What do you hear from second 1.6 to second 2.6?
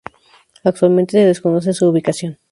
su ubicación.